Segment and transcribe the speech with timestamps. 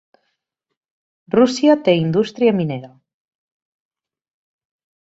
[1.35, 2.91] Rússia té indústria minera.